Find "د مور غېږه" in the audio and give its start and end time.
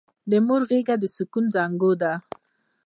0.31-0.95